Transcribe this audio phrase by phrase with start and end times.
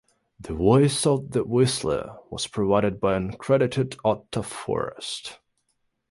[0.39, 5.37] The "Voice of the Whistler" was provided by an uncredited Otto Forrest.